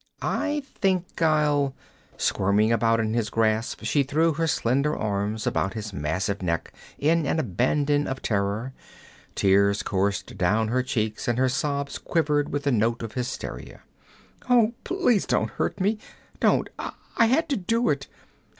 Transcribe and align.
I 0.23 0.63
think 0.65 1.21
I'll' 1.21 1.75
Squirming 2.29 2.71
about 2.71 2.99
in 2.99 3.13
his 3.13 3.29
grasp 3.29 3.83
she 3.83 4.01
threw 4.01 4.33
her 4.33 4.47
slender 4.47 4.97
arms 4.97 5.45
about 5.45 5.75
his 5.75 5.93
massive 5.93 6.41
neck 6.41 6.73
in 6.97 7.27
an 7.27 7.37
abandon 7.37 8.07
of 8.07 8.19
terror; 8.23 8.73
tears 9.35 9.83
coursed 9.83 10.39
down 10.39 10.69
her 10.69 10.81
cheeks, 10.81 11.27
and 11.27 11.37
her 11.37 11.49
sobs 11.49 11.99
quivered 11.99 12.51
with 12.51 12.65
a 12.65 12.71
note 12.71 13.03
of 13.03 13.13
hysteria. 13.13 13.83
'Oh, 14.49 14.73
please 14.85 15.27
don't 15.27 15.51
hurt 15.51 15.79
me! 15.79 15.99
Don't! 16.39 16.67
I 16.79 17.27
had 17.27 17.47
to 17.49 17.55
do 17.55 17.89
it! 17.89 18.07